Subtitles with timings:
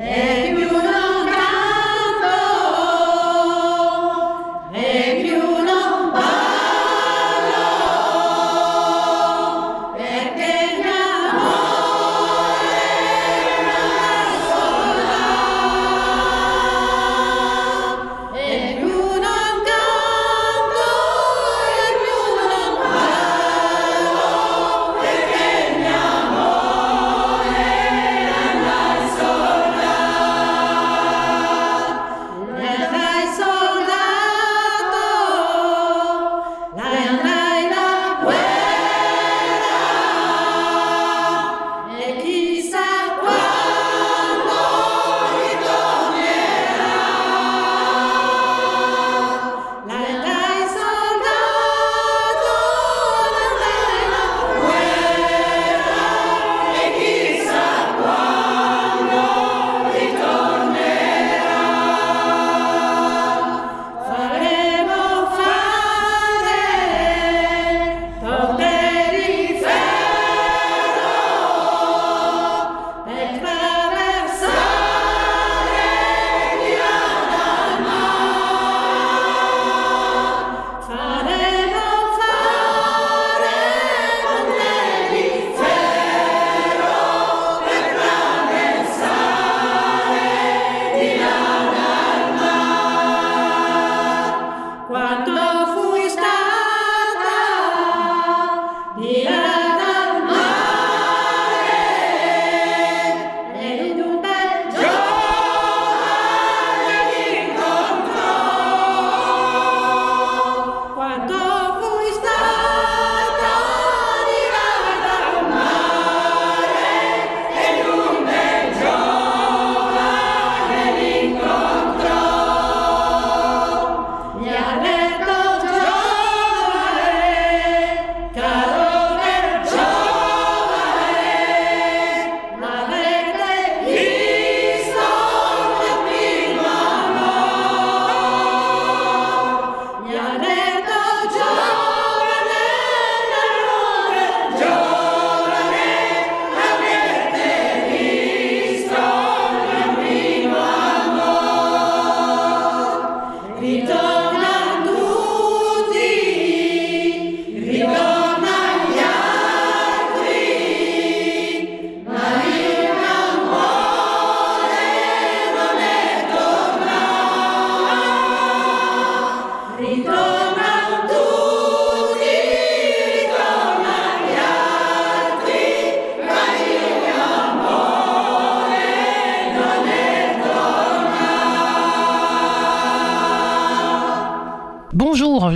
[0.00, 0.29] 네.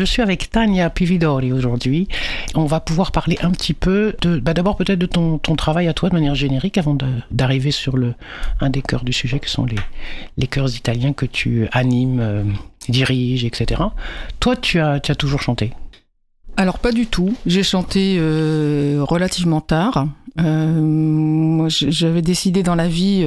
[0.04, 2.08] Je suis avec Tania Pividori aujourd'hui.
[2.54, 6.08] On va pouvoir parler un petit peu bah, d'abord peut-être de ton, travail à toi
[6.08, 6.96] de manière générique avant
[7.30, 7.96] d'arriver sur
[8.60, 9.76] un des cœurs du sujet qui sont les,
[10.36, 12.44] les chœurs italiens que tu animes, euh,
[12.88, 13.82] diriges, etc.
[14.40, 15.72] Toi, tu as, toujours chanté?
[16.56, 17.34] Alors pas du tout.
[17.46, 20.06] J'ai chanté euh, relativement tard.
[20.40, 23.24] Euh, j'avais décidé dans la vie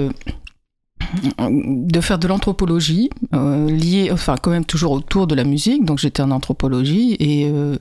[1.40, 5.86] de faire de l'anthropologie euh, liée, enfin quand même toujours autour de la musique.
[5.86, 7.78] Donc j'étais en anthropologie et euh,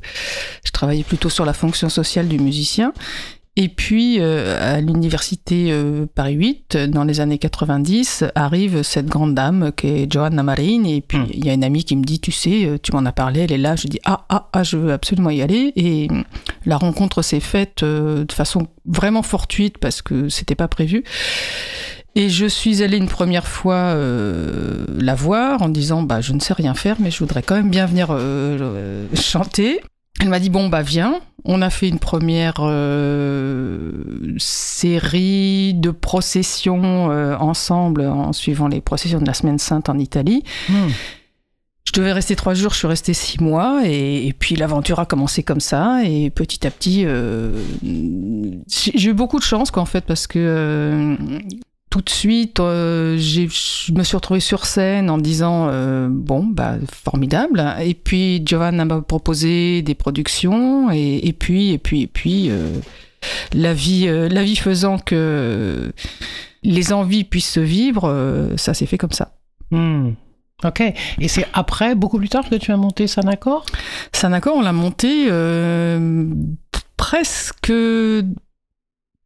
[0.65, 2.93] je travaillais plutôt sur la fonction sociale du musicien.
[3.59, 5.75] Et puis euh, à l'université
[6.15, 10.85] Paris 8, dans les années 90, arrive cette grande dame qui est Johanna Marine.
[10.85, 11.29] Et puis hmm.
[11.33, 13.53] il y a une amie qui me dit, tu sais, tu m'en as parlé, elle
[13.53, 13.75] est là.
[13.75, 15.73] Je dis ah ah ah, je veux absolument y aller.
[15.77, 16.09] Et
[16.67, 21.03] la rencontre s'est faite de façon vraiment fortuite parce que c'était pas prévu.
[22.16, 26.41] Et je suis allée une première fois euh, la voir en disant bah je ne
[26.41, 29.82] sais rien faire mais je voudrais quand même bien venir euh, euh, chanter.
[30.21, 31.21] Elle m'a dit bon bah viens.
[31.44, 32.54] On a fait une première
[34.38, 37.04] série de processions
[37.38, 40.42] ensemble en suivant les processions de la Semaine Sainte en Italie.
[40.69, 40.89] Hmm.
[41.84, 45.07] Je devais rester trois jours, je suis restée six mois, et, et puis l'aventure a
[45.07, 47.07] commencé comme ça, et petit à petit,
[48.66, 51.16] j'ai eu beaucoup de chance, quoi, en fait, parce que
[51.97, 56.75] tout de suite, euh, je me suis retrouvée sur scène en disant euh, bon, bah
[56.93, 57.65] formidable.
[57.81, 62.69] Et puis Giovanna m'a proposé des productions, et, puis et puis et puis euh,
[63.54, 65.91] la vie, la vie faisant que
[66.63, 69.33] les envies puissent se vivre, ça s'est fait comme ça.
[69.71, 70.10] Hmm.
[70.65, 70.81] Ok.
[70.81, 73.65] Et c'est après, beaucoup plus tard, que tu as monté Sanacor?
[74.13, 75.31] Sanacor, on l'a monté
[76.98, 77.72] presque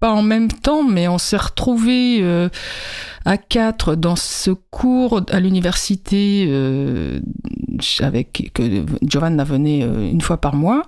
[0.01, 2.49] pas en même temps, mais on s'est retrouvés euh,
[3.27, 7.21] à quatre dans ce cours à l'université euh,
[8.01, 10.83] avec que Giovanna venait euh, une fois par mois.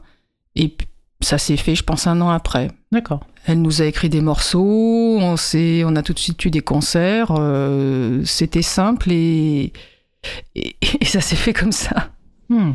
[0.57, 0.75] Et
[1.21, 2.69] ça s'est fait, je pense, un an après.
[2.91, 3.21] D'accord.
[3.47, 6.61] Elle nous a écrit des morceaux, on, s'est, on a tout de suite eu des
[6.61, 7.33] concerts.
[8.25, 9.73] c'était simple et,
[10.55, 12.11] et, et, ça s'est fait comme ça.
[12.49, 12.73] Hmm.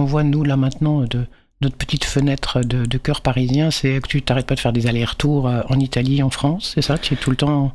[0.00, 1.26] Qu'on voit, nous, là, maintenant, de
[1.60, 4.86] notre petite fenêtre de, de cœur parisien, c'est que tu t'arrêtes pas de faire des
[4.86, 6.96] allers-retours euh, en Italie, en France, c'est ça?
[6.98, 7.72] Tu es tout le temps...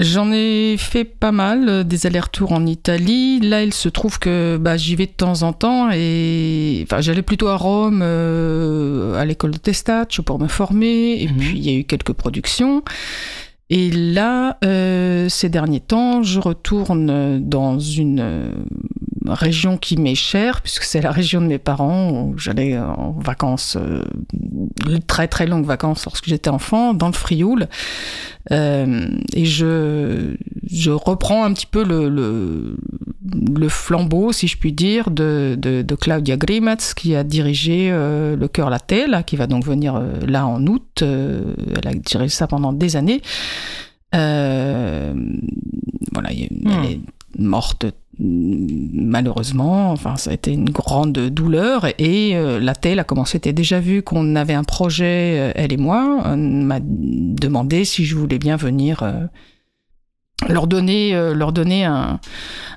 [0.00, 3.38] J'en ai fait pas mal, euh, des allers-retours en Italie.
[3.40, 7.20] Là, il se trouve que bah, j'y vais de temps en temps et enfin, j'allais
[7.22, 11.22] plutôt à Rome, euh, à l'école de Testaccio pour me former.
[11.22, 11.36] Et Mhm.
[11.36, 12.82] puis, il y a eu quelques productions.
[13.68, 18.52] Et là, euh, ces derniers temps, je retourne dans une
[19.26, 23.76] région qui m'est chère, puisque c'est la région de mes parents, où j'allais en vacances,
[23.80, 24.02] euh,
[25.06, 27.68] très très longues vacances lorsque j'étais enfant, dans le Frioul.
[28.50, 30.34] Euh, et je,
[30.70, 32.76] je reprends un petit peu le, le,
[33.58, 38.36] le flambeau, si je puis dire, de, de, de Claudia Grimatz, qui a dirigé euh,
[38.36, 41.00] le Chœur La Telle, qui va donc venir euh, là en août.
[41.02, 43.20] Euh, elle a dirigé ça pendant des années.
[44.14, 45.12] Euh,
[46.12, 46.70] voilà, a- Hmm.
[46.84, 47.00] elle est
[47.38, 47.86] morte
[48.18, 49.92] malheureusement.
[49.92, 51.86] Enfin, ça a été une grande douleur.
[51.98, 55.72] Et euh, la TEL a commencé, était déjà vu qu'on avait un projet, euh, elle
[55.72, 56.22] et moi.
[56.24, 59.12] On m'a demandé si je voulais bien venir euh,
[60.48, 62.20] leur donner, euh, leur donner un,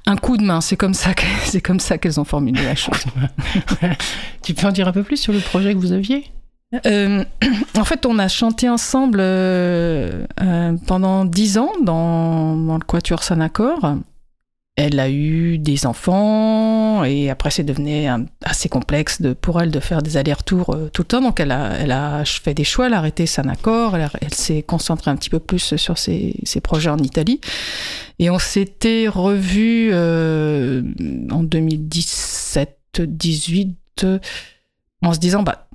[0.05, 0.61] un coup de main.
[0.61, 3.03] C'est comme ça que- c'est comme ça qu'elles ont formulé la chose.
[4.43, 6.25] Tu peux en dire un peu plus sur le projet que vous aviez?
[6.85, 7.23] Euh,
[7.77, 13.23] en fait, on a chanté ensemble euh, euh, pendant dix ans dans, dans le Quatuor
[13.23, 13.95] Sanacor.
[14.75, 18.07] Elle a eu des enfants et après c'est devenu
[18.43, 21.21] assez complexe de, pour elle de faire des allers-retours euh, tout le temps.
[21.21, 24.63] Donc elle a, elle a fait des choix, elle a arrêté Sanacor, elle, elle s'est
[24.63, 27.39] concentrée un petit peu plus sur ses, ses projets en Italie.
[28.17, 30.81] Et on s'était revus euh,
[31.29, 34.17] en 2017-18 euh,
[35.03, 35.67] en se disant bah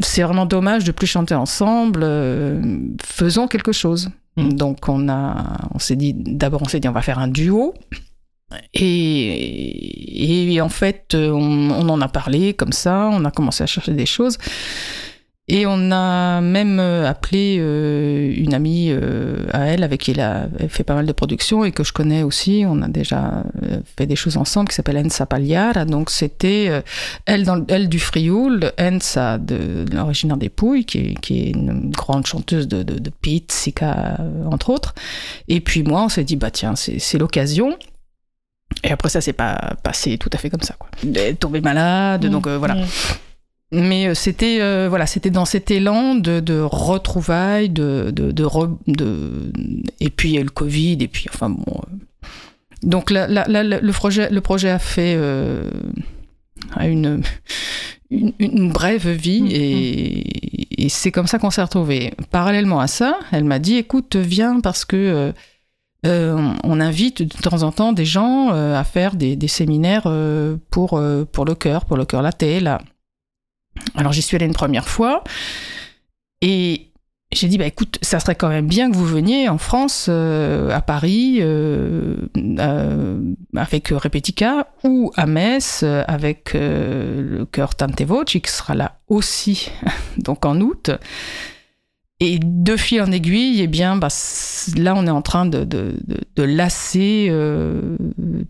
[0.00, 2.00] c'est vraiment dommage de plus chanter ensemble.
[2.02, 2.62] euh,
[3.02, 4.10] faisons quelque chose.
[4.36, 4.52] Mm.
[4.52, 7.74] Donc on a, on s'est dit d'abord on s'est dit on va faire un duo.
[8.74, 13.92] Et, en fait, on, on en a parlé comme ça, on a commencé à chercher
[13.92, 14.38] des choses.
[15.48, 20.20] Et on a même euh, appelé euh, une amie euh, à elle avec qui elle
[20.20, 22.64] a fait pas mal de productions et que je connais aussi.
[22.66, 25.84] On a déjà euh, fait des choses ensemble qui s'appelle Ensa Pagliara.
[25.84, 26.80] Donc c'était euh,
[27.26, 32.84] elle, du Frioul, Ensa de, de l'originaire des Pouilles, qui est, une grande chanteuse de,
[32.84, 33.10] de,
[33.82, 34.16] euh,
[34.48, 34.94] entre autres.
[35.48, 37.76] Et puis moi, on s'est dit, bah tiens, c'est l'occasion.
[38.84, 40.74] Et après ça, c'est pas passé tout à fait comme ça.
[40.78, 40.88] Quoi.
[41.02, 42.74] Elle est tombée malade, donc euh, voilà.
[42.74, 42.86] Mmh.
[43.74, 48.44] Mais euh, c'était euh, voilà, c'était dans cet élan de, de retrouvailles, de de, de,
[48.44, 49.50] re- de-
[50.00, 51.64] et puis il y a eu le Covid et puis enfin bon.
[51.68, 51.96] euh.
[52.82, 55.16] Donc le projet le projet a fait
[56.80, 57.22] une,
[58.10, 62.12] une une brève vie et, et c'est comme ça qu'on s'est retrouvés.
[62.30, 65.32] Parallèlement à ça, elle m'a dit écoute viens parce que
[66.04, 70.56] euh, on invite de temps en temps des gens euh, à faire des, séminaires euh,
[70.70, 72.60] pour, pour le cœur, pour le cœur laté.
[73.94, 75.22] Alors j'y suis allée une première fois
[76.40, 76.88] et
[77.32, 80.82] j'ai dit bah écoute ça serait quand même bien que vous veniez en France à
[80.82, 81.40] Paris
[83.56, 89.70] avec Repetica ou à Metz avec le chœur Tante Voci qui sera là aussi
[90.18, 90.90] donc en août
[92.24, 94.08] et de fil en aiguille, eh bien, bah,
[94.76, 97.96] là, on est en train de, de, de, de lasser euh,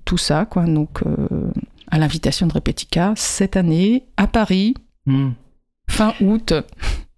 [0.05, 0.65] tout ça, quoi.
[0.65, 1.51] Donc, euh,
[1.91, 4.75] à l'invitation de Repetica, cette année, à Paris,
[5.07, 5.31] Mmh.
[5.91, 6.53] fin août.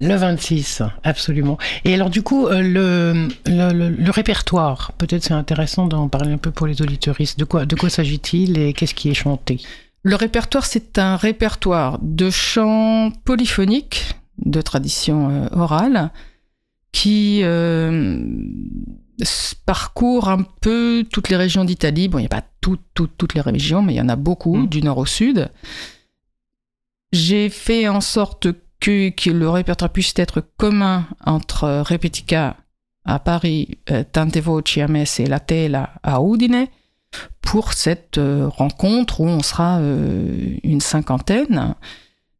[0.00, 1.58] Le 26, absolument.
[1.84, 6.32] Et alors du coup, euh, le, le, le- le répertoire, peut-être c'est intéressant d'en parler
[6.32, 7.38] un peu pour les auditeuristes.
[7.38, 9.60] De quoi, de quoi s'agit-il et qu'est-ce qui est chanté?
[10.02, 16.10] Le répertoire, c'est un répertoire de chants polyphoniques de tradition orale
[16.94, 18.24] qui euh,
[19.66, 22.06] parcourt un peu toutes les régions d'Italie.
[22.06, 24.14] Bon, il n'y a pas tout- tout- toutes les régions, mais il y en a
[24.16, 24.66] beaucoup, Mm.
[24.68, 25.50] du nord au sud.
[27.12, 28.46] J'ai fait en sorte
[28.80, 32.56] que, que le répertoire puisse être commun entre Repetica
[33.04, 36.66] à Paris, euh, Tante Voci à Metz et La Tela à Udine
[37.42, 41.74] pour cette euh, rencontre où on sera une cinquantaine.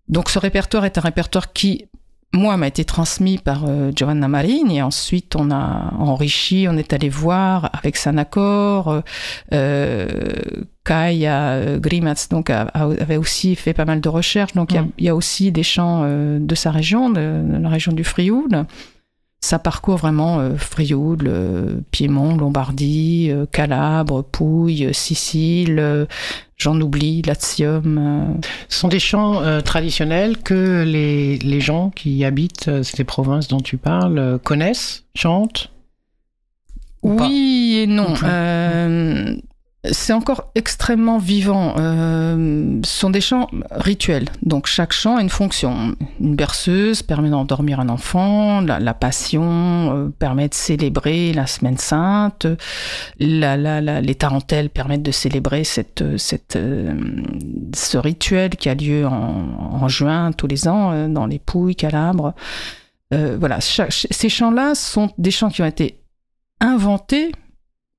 [0.09, 1.87] Donc ce répertoire est un répertoire qui,
[2.35, 4.77] moi, m'a été transmis par euh, Giovanna Marini.
[4.79, 8.89] Et ensuite, on a enrichi, on est allé voir avec Sanacor.
[8.91, 9.01] Euh,
[9.53, 10.07] euh,
[10.85, 14.53] Kaya euh, Grimatz donc, a- a- avait aussi fait pas mal de recherches.
[14.53, 14.91] Donc il y a- Mm.
[14.99, 18.05] il y, a aussi des chants euh, de sa région, de, de la région du
[18.05, 18.67] Frioul.
[19.41, 21.31] Ça parcourt vraiment Frioul,
[21.91, 26.07] Piémont, Lombardie, Calabre, Pouille, Sicile,
[26.57, 27.99] j'en oublie, Latium.
[27.99, 33.05] euh, Ce sont des chants euh, traditionnels que les, les gens qui habitent euh, ces
[33.05, 35.71] provinces dont tu parles connaissent, chantent
[37.03, 38.15] Ou pas Oui et non.
[38.23, 39.37] Euh,
[39.93, 41.75] c'est encore extrêmement vivant.
[41.79, 44.29] Euh, ce sont des chants rituels.
[44.43, 45.95] Donc chaque chant a une fonction.
[46.21, 48.61] Une berceuse permet d'endormir un enfant.
[48.63, 52.47] La, passion euh, permet de célébrer la semaine sainte.
[53.19, 55.65] Les tarentelles permettent de célébrer
[56.01, 56.95] euh,
[57.75, 62.35] ce rituel qui a lieu en, juin tous les ans dans les Pouilles, Calabres.
[63.11, 66.01] Voilà, ces chants-là sont des chants qui ont été
[66.61, 67.33] inventés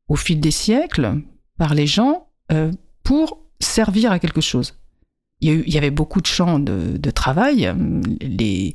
[0.09, 1.21] au fil des siècles
[1.57, 2.71] par les gens euh,
[3.03, 4.73] pour servir à quelque chose.
[5.41, 7.73] Il y, a eu- il y avait beaucoup de chants de, de travail, euh,
[8.21, 8.73] les,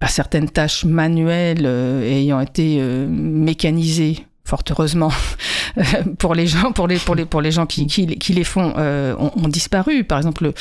[0.00, 5.10] bah, certaines tâches manuelles euh, ayant été euh, mécanisées, fort heureusement,
[6.18, 8.72] pour les gens, pour les, pour les, pour les gens qui, qui, qui les font,
[8.76, 10.04] ont, ont disparu.
[10.04, 10.54] Par exemple, le,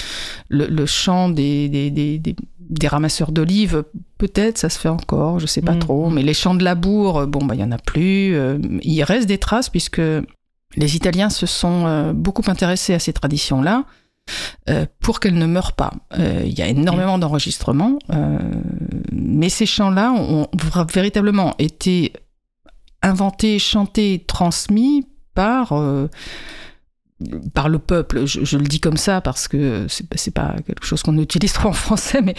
[0.50, 2.36] le, le chant des, des, des, des-
[2.68, 3.84] des ramasseurs d'olives,
[4.18, 5.80] peut-être ça se fait encore, je sais pas Mm.
[5.80, 8.36] trop, mais les champs de labour, bon, bah, il y en a plus.
[8.82, 10.02] il reste des traces puisque
[10.76, 13.86] les Italiens se sont euh, beaucoup intéressés à ces traditions-là
[14.70, 15.92] euh, pour qu'elles ne meurent pas.
[16.18, 18.00] Euh, Il y a énormément d'enregistrements,
[19.12, 20.48] mais ces chants-là ont
[20.90, 22.14] véritablement été
[23.02, 25.74] inventés, chantés, transmis par
[27.54, 28.26] par le peuple.
[28.26, 31.74] Je, le dis comme ça parce que c'est pas quelque chose qu'on utilise trop en
[31.74, 32.36] français, mais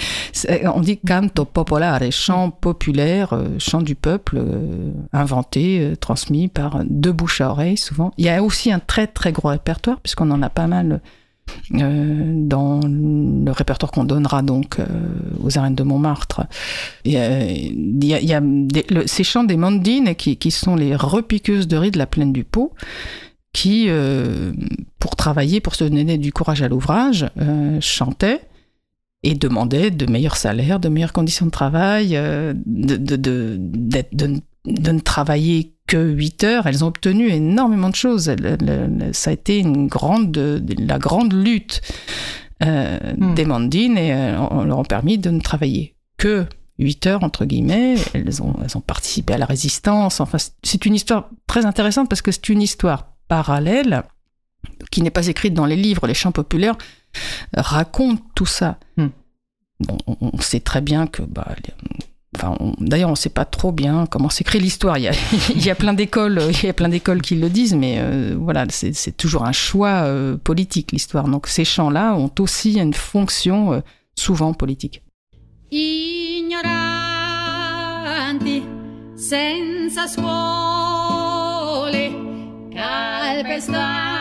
[0.75, 6.83] on dit canto popolare, chant populaire, euh, chant du peuple, euh, inventé, euh, transmis par
[6.85, 8.13] de bouche à oreille souvent.
[8.19, 11.01] Il y a aussi un très très gros répertoire puisqu'on en a pas mal
[11.71, 14.79] dans le répertoire qu'on donnera donc
[15.45, 16.43] aux arènes de Montmartre.
[17.05, 18.43] Il y a,
[19.07, 22.43] ces chants des mandines qui, qui sont les repiqueuses de riz de la plaine du
[22.43, 22.73] Pau
[23.57, 24.53] qui, euh,
[24.99, 28.43] pour travailler, pour se donner du courage à l'ouvrage, euh, chantaient
[29.23, 33.57] et demandaient de meilleurs salaires, de meilleures conditions de travail, euh, de, de, de,
[34.13, 36.67] de- ne travailler que 8 heures.
[36.67, 38.31] Elles ont obtenu énormément de choses.
[39.13, 41.81] Ça a été une grande, de- la grande lutte
[42.63, 43.35] Hmm.
[43.35, 44.15] des mandines et
[44.51, 46.47] on leur a permis de ne travailler que
[46.79, 47.97] 8 heures, entre guillemets.
[48.15, 50.21] Elles ont, elles ont participé à la résistance.
[50.21, 54.03] Enfin, c'est une histoire très intéressante parce que c'est une histoire parallèle
[54.91, 56.07] qui n'est pas écrite dans les livres.
[56.07, 56.77] Les chants populaires
[57.57, 58.79] racontent tout ça.
[58.97, 59.09] Hmm.
[59.81, 61.23] Bon, on, on sait très bien que...
[61.23, 61.75] Bah, les-
[62.37, 64.99] Enfin, on- d'ailleurs, on ne sait pas trop bien comment s'écrit l'histoire.
[64.99, 65.13] Il y a,
[65.55, 68.37] il y a plein d'écoles, il y a plein d'écoles qui le disent, mais euh,
[68.39, 71.29] voilà, c'est c'est toujours un choix euh, politique l'histoire.
[71.29, 73.81] Donc ces chants-là ont aussi une fonction euh,
[74.19, 75.03] souvent politique.
[77.27, 78.63] ignoranti,
[79.17, 80.27] senza scuole,
[82.77, 84.16] Calpestado.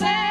[0.00, 0.29] say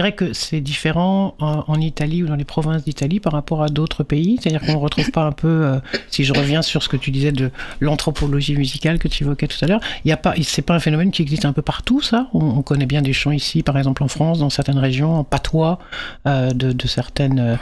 [0.00, 4.02] dirais que c'est différent en, Italie ou dans les provinces d'Italie par rapport à d'autres
[4.02, 4.38] pays.
[4.40, 7.10] C'est-à-dire qu'on ne retrouve pas un peu, euh, si je reviens sur ce que tu
[7.10, 10.34] disais de l'anthropologie musicale que tu évoquais tout à l'heure, il y a pas,
[10.68, 12.28] un phénomène qui existe un peu partout, ça.
[12.32, 15.24] On, on connaît bien des chants ici, par exemple en France, dans certaines régions, en
[15.24, 15.78] patois
[16.26, 17.56] euh, de, certaines euh,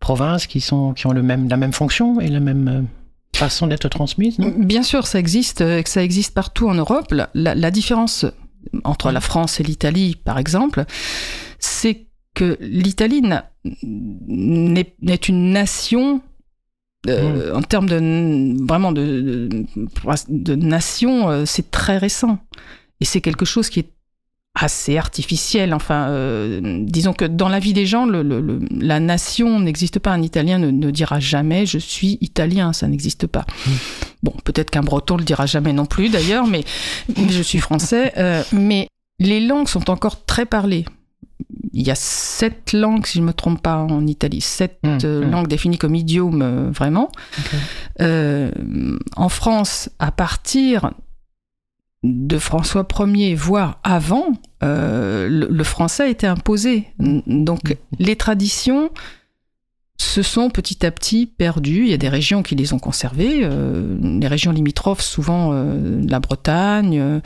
[0.00, 2.86] provinces qui, sont, qui ont le même, la même fonction et la même
[3.36, 7.14] façon d'être transmise, Bien sûr, ça existe, ça existe partout en Europe.
[7.34, 8.26] La différence
[8.84, 10.84] entre la France et l'Italie, par exemple,
[11.62, 13.22] c'est que l'Italie
[14.28, 16.20] n'est une nation
[17.08, 19.66] euh, en termes de vraiment de, de,
[20.28, 22.38] de nation, euh, c'est très récent
[23.00, 23.90] et c'est quelque chose qui est
[24.54, 25.74] assez artificiel.
[25.74, 29.98] Enfin, euh, disons que dans la vie des gens, le, le- le- la nation n'existe
[29.98, 30.12] pas.
[30.12, 33.46] Un Italien ne, ne dira jamais je suis italien, ça n'existe pas.
[34.22, 36.64] Bon, peut-être qu'un Breton le dira jamais non plus d'ailleurs, mais,
[37.30, 38.12] je suis français.
[38.52, 38.86] mais
[39.18, 40.84] les langues sont encore très parlées.
[41.72, 44.98] Il y a sept langues, si je ne me trompe pas, en Italie, sept Mmh,
[45.04, 45.30] euh, mmh.
[45.30, 47.10] langues définies comme idiome euh, vraiment.
[48.00, 48.50] Euh,
[49.16, 50.90] en France, à partir
[52.02, 54.32] de François Ier, voire avant,
[54.64, 56.88] euh, le, le français a été imposé.
[56.98, 58.90] Donc les traditions
[59.98, 61.84] se sont petit à petit perdues.
[61.84, 63.48] Il y a des régions qui les ont conservées,
[64.02, 67.20] les régions limitrophes, souvent la Bretagne,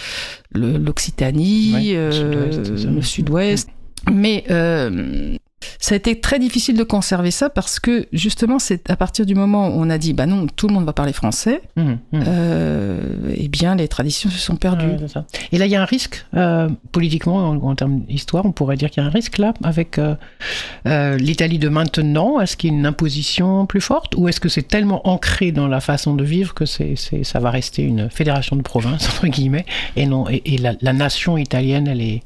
[0.52, 3.70] l'Occitanie, le sud-ouest,
[4.12, 5.36] Mais euh,
[5.80, 9.34] ça a été très difficile de conserver ça parce que justement, c'est à partir du
[9.34, 11.82] moment où on a dit, bah non, tout le monde va parler français, Mmh,
[12.12, 12.20] mmh.
[12.26, 13.00] euh,
[13.36, 14.86] eh bien, les traditions se sont perdues.
[14.86, 15.24] Ouais, c'est ça.
[15.52, 18.76] Et là, il y a un risque, euh, politiquement, en, en termes d'histoire, on pourrait
[18.76, 22.40] dire qu'il y a un risque là, avec euh, l'Italie de maintenant.
[22.40, 25.68] Est-ce qu'il y a une imposition plus forte ou est-ce que c'est tellement ancré dans
[25.68, 29.26] la façon de vivre que c'est, c'est- ça va rester une fédération de provinces, entre
[29.26, 32.22] guillemets, et, non, et, et la, la nation italienne, elle est.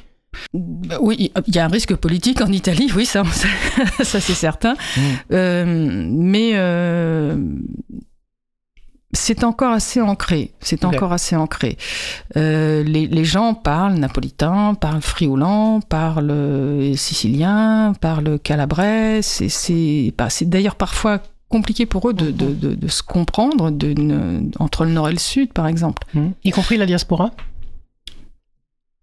[0.54, 3.22] Bah Oui, il y a un risque politique en Italie, oui, ça,
[4.02, 4.74] ça, c'est certain.
[4.74, 5.00] Mm.
[5.32, 7.36] Euh, mais euh,
[9.12, 10.52] c'est encore assez ancré.
[10.60, 11.76] C'est encore assez ancré.
[12.36, 19.20] Euh, les, les gens parlent napolitain, parlent friolan, parlent sicilien, parlent calabrais.
[19.22, 23.72] C'est, bah, c'est d'ailleurs parfois compliqué pour eux de, de, de- de se comprendre
[24.60, 26.06] entre le nord et le sud, par exemple.
[26.14, 26.26] Mmh.
[26.44, 27.32] Y compris la diaspora?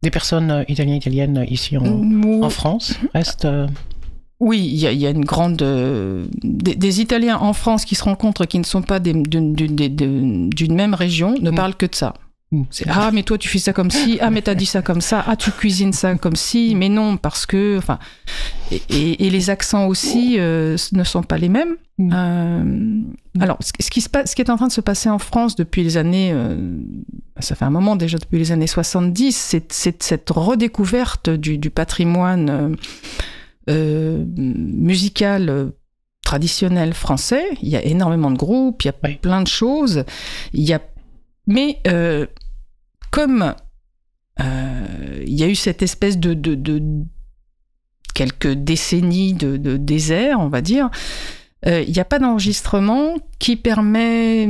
[0.04, 3.46] Des personnes euh, italiennes, italiennes ici en, France restent.
[3.46, 3.68] euh,
[4.40, 5.62] Oui, il y, a- il y a une grande.
[5.64, 10.94] euh, des, des Italiens en France qui se rencontrent qui ne sont pas d'une même
[10.94, 11.56] région ne Mm.
[11.56, 12.14] parlent que de ça.
[12.72, 15.02] C'est Ah, mais toi tu fais ça comme si, ah, mais t'as dit ça comme
[15.02, 17.78] ça, ah, tu cuisines ça comme si, mais non, parce que.
[17.78, 18.00] Enfin.
[18.72, 21.76] Et, et- et les accents aussi euh, ne sont pas les mêmes.
[21.98, 22.12] Mm.
[22.14, 23.02] Euh,
[23.44, 25.20] alors, ce, ce qui se passe, ce qui est en train de se passer en
[25.20, 26.32] France depuis les années.
[26.34, 26.56] euh,
[27.40, 32.76] ça fait un moment déjà, depuis les années 70, c'est cette redécouverte du, du patrimoine.
[34.48, 35.72] musical
[36.24, 37.46] traditionnel français.
[37.62, 39.16] Il y a énormément de groupes, il y a Oui.
[39.22, 40.04] plein de choses.
[40.54, 40.82] Il y a,
[41.48, 42.28] mais euh,
[43.12, 43.56] comme
[44.40, 47.04] euh, il y a eu cette espèce de, de, de-
[48.14, 50.90] quelques décennies de, de désert, on va dire,
[51.66, 54.48] euh, il n'y a pas d'enregistrement qui permet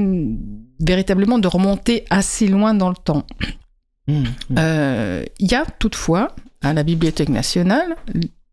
[0.80, 3.26] véritablement de remonter assez loin dans le temps.
[4.08, 5.26] mmh, mmh.
[5.40, 7.96] Il y a toutefois à la Bibliothèque nationale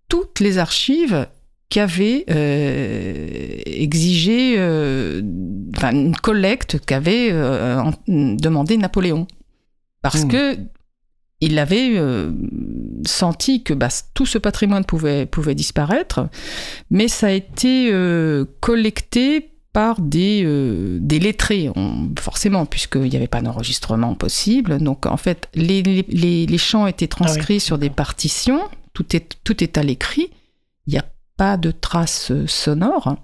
[0.08, 1.26] toutes les archives
[1.68, 5.22] qu'avait euh, exigé, euh,
[5.76, 9.26] enfin une collecte qu'avait euh, demandé Napoléon,
[10.02, 10.28] parce Mmh.
[10.28, 10.56] que
[11.40, 12.32] il avait euh,
[13.06, 16.28] senti que bah, tout ce patrimoine pouvait, pouvait disparaître,
[16.90, 17.90] mais ça a été
[18.60, 24.78] collecté par des, euh, des lettrés, on- forcément, puisqu'il n'y avait pas d'enregistrement possible.
[24.78, 28.60] Donc, en fait, les, les, chants étaient transcrits sur des partitions,
[28.92, 30.30] tout est, tout est à l'écrit,
[30.86, 31.04] il n'y a
[31.36, 33.16] pas de traces euh, sonores.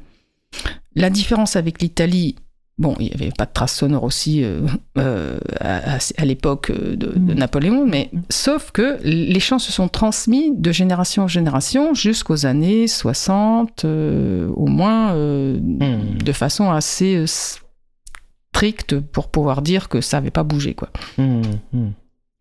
[0.96, 2.36] La différence avec l'Italie,
[2.78, 4.62] bon, il n'y avait pas de traces sonores aussi euh,
[4.98, 7.38] euh, à, l'époque de, de Mm.
[7.38, 12.88] Napoléon, mais sauf que les chants se sont transmis de génération en génération jusqu'aux années
[12.88, 16.18] 60, euh, au moins Mm.
[16.24, 20.74] de façon assez stricte pour pouvoir dire que ça n'avait pas bougé.
[20.74, 20.90] Quoi.
[21.18, 21.42] Mmh.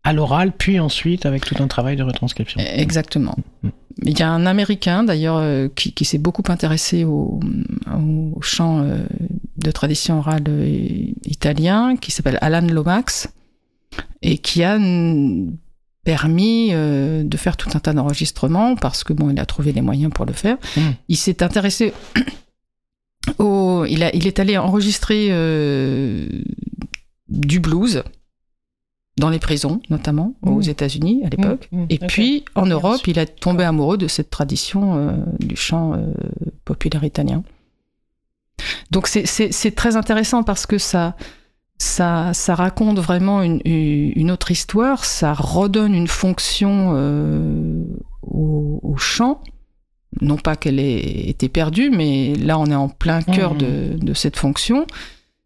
[0.02, 2.60] À l'oral, puis ensuite avec tout un travail de retranscription.
[2.60, 3.36] Exactement.
[3.62, 3.68] Mm.
[4.04, 7.40] Il y a un Américain d'ailleurs euh, qui, qui s'est beaucoup intéressé au,
[7.92, 9.04] au chant euh,
[9.58, 13.28] de tradition orale euh, italien, qui s'appelle Alan Lomax,
[14.22, 14.78] et qui a
[16.04, 20.12] permis de faire tout un tas d'enregistrements parce que bon, il a trouvé les moyens
[20.12, 20.56] pour le faire.
[20.76, 20.80] Mm.
[21.08, 21.92] Il s'est intéressé
[23.38, 26.26] au, il, a, il est allé enregistrer euh,
[27.28, 28.02] du blues
[29.18, 30.68] dans les prisons, notamment aux Mm.
[30.70, 31.68] États-Unis à l'époque.
[31.72, 35.56] Mmh, mmh, Et puis, en Europe, il est tombé amoureux de cette tradition euh, du
[35.56, 36.12] chant euh,
[36.64, 37.42] populaire italien.
[38.90, 41.16] Donc, c'est- très intéressant parce que ça,
[41.78, 47.84] ça, ça raconte vraiment une, une autre histoire, ça redonne une fonction euh,
[48.22, 49.40] au, au chant.
[50.20, 54.12] Non pas qu'elle ait été perdue, mais là, on est en plein cœur de, de
[54.14, 54.86] cette fonction.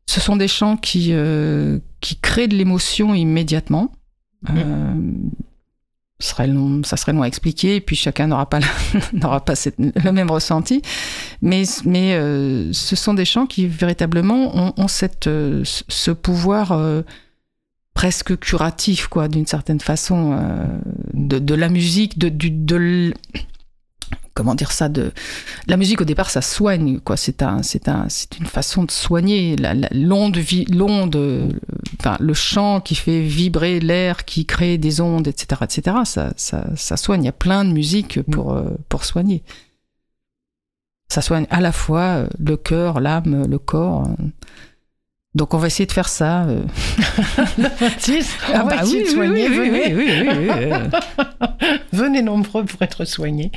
[0.07, 3.93] Ce sont des chants qui, euh, qui créent de l'émotion immédiatement.
[4.51, 4.95] Euh,
[6.21, 8.61] ce serait long, ça serait long à expliquer, et puis chacun n'aura pas,
[9.13, 10.83] n'aura pas cette- le même ressenti.
[11.43, 16.79] Mais, mais euh, ce sont des chants qui véritablement ont, ont cette, ce pouvoir
[17.95, 20.39] presque curatif, quoi, d'une certaine façon,
[21.15, 23.13] de, de la musique, de, du, de
[24.35, 25.13] comment dire ça, de
[25.69, 27.17] la musique au départ, ça soigne, quoi.
[27.17, 31.49] C'est un, c'est un, c'est une façon de soigner la, la- l'onde, vi- l'onde euh,
[32.01, 35.97] enfin, le chant qui fait vibrer l'air, qui crée des ondes, etc., etc.
[36.05, 37.23] Ça, ça, ça soigne.
[37.23, 39.43] Il y a plein de musique pour, euh, pour soigner.
[41.09, 44.09] Ça soigne à la fois euh, le cœur, l'âme, le corps.
[45.35, 46.45] Donc on va essayer de faire ça.
[46.45, 46.63] euh.
[47.99, 48.21] Si,
[48.53, 50.73] Ah bah oui, oui, soigner, oui, oui, venez.
[50.73, 51.69] oui.
[51.93, 53.51] Venez nombreux pour être soignés.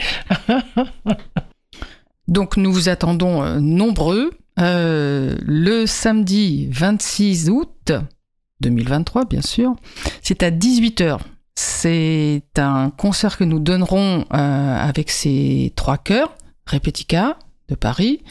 [2.28, 7.92] Donc nous vous attendons euh, nombreux euh, le samedi 26 août
[8.62, 9.76] 2023, bien sûr.
[10.22, 11.20] C'est à 18h.
[11.56, 16.36] C'est un concert que nous donnerons euh, avec ces trois chœurs,
[16.66, 17.38] Repetica
[17.70, 18.24] de Paris,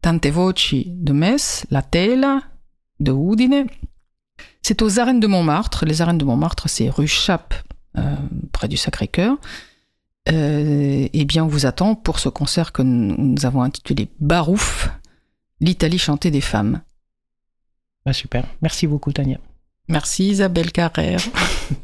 [0.00, 2.40] Tante Voci de Metz, La Tela
[3.00, 3.66] de Udine.
[4.62, 5.84] C'est aux arènes de Montmartre.
[5.84, 7.54] Les arènes de Montmartre, c'est rue Chappe,
[7.96, 8.16] euh,
[8.52, 9.36] près du Sacré-Cœur.
[10.30, 14.88] Euh, eh bien, on vous attend pour ce concert que nous nous avons intitulé Barouf,
[15.60, 16.80] l'Italie chantée des femmes.
[18.06, 18.46] Bah, super.
[18.62, 19.38] Merci beaucoup, Tania.
[19.88, 21.20] Merci Isabelle Carrère.